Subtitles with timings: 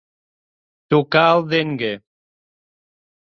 [0.93, 1.91] Tocar el dengue.